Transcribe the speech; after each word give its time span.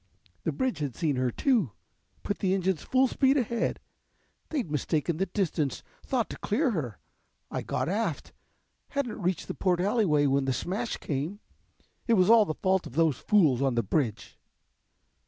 The 0.45 0.51
bridge 0.51 0.79
had 0.79 0.95
seen 0.95 1.17
her 1.17 1.29
too 1.29 1.73
and 2.15 2.23
put 2.23 2.39
the 2.39 2.55
engines 2.55 2.81
full 2.81 3.07
speed 3.07 3.37
ahead. 3.37 3.79
They'd 4.49 4.71
mistaken 4.71 5.17
the 5.17 5.27
distance, 5.27 5.83
thought 6.03 6.27
to 6.31 6.39
clear 6.39 6.71
her. 6.71 6.97
I 7.51 7.61
got 7.61 7.87
aft. 7.87 8.33
Hadn't 8.89 9.21
reached 9.21 9.47
the 9.47 9.53
port 9.53 9.79
alley 9.79 10.07
way 10.07 10.25
when 10.25 10.45
the 10.45 10.53
smash 10.53 10.97
came. 10.97 11.39
It 12.07 12.13
was 12.15 12.31
all 12.31 12.45
the 12.45 12.55
fault 12.55 12.87
of 12.87 12.93
those 12.93 13.17
fools 13.19 13.61
on 13.61 13.75
the 13.75 13.83
bridge." 13.83 14.39